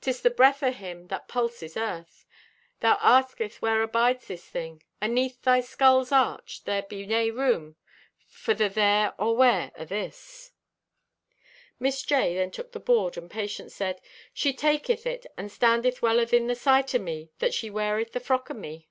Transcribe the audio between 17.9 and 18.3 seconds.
the